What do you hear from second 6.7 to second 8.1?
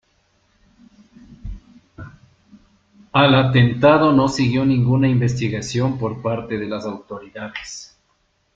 autoridades.